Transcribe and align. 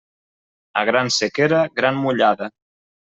A 0.79 0.83
gran 0.89 1.11
sequera, 1.17 1.59
gran 1.81 2.01
mullada. 2.07 2.49